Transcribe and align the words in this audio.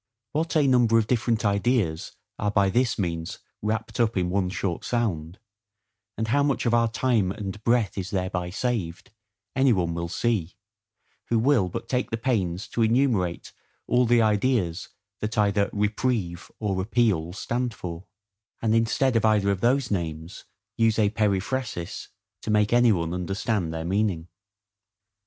What 0.31 0.55
a 0.55 0.65
number 0.65 0.97
of 0.97 1.05
different 1.05 1.45
ideas 1.45 2.13
are 2.39 2.49
by 2.49 2.71
this 2.71 2.97
means 2.97 3.37
wrapped 3.61 3.99
up 3.99 4.17
in 4.17 4.31
one 4.31 4.49
short 4.49 4.83
sound, 4.83 5.37
and 6.17 6.29
how 6.29 6.41
much 6.41 6.65
of 6.65 6.73
our 6.73 6.87
time 6.89 7.31
and 7.31 7.63
breath 7.63 7.99
is 7.99 8.09
thereby 8.09 8.49
saved, 8.49 9.11
any 9.55 9.71
one 9.71 9.93
will 9.93 10.07
see, 10.09 10.55
who 11.25 11.37
will 11.37 11.69
but 11.69 11.87
take 11.87 12.09
the 12.09 12.17
pains 12.17 12.67
to 12.69 12.81
enumerate 12.81 13.53
all 13.85 14.07
the 14.07 14.23
ideas 14.23 14.89
that 15.19 15.37
either 15.37 15.69
REPRIEVE 15.71 16.51
or 16.59 16.81
APPEAL 16.81 17.33
stand 17.33 17.71
for; 17.71 18.05
and 18.59 18.73
instead 18.73 19.15
of 19.15 19.23
either 19.23 19.51
of 19.51 19.61
those 19.61 19.91
names, 19.91 20.45
use 20.77 20.97
a 20.97 21.11
periphrasis, 21.11 22.07
to 22.41 22.49
make 22.49 22.73
any 22.73 22.91
one 22.91 23.13
understand 23.13 23.71
their 23.71 23.85
meaning. 23.85 24.27